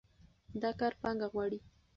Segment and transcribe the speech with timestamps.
[0.61, 1.59] دا کار پانګه غواړي.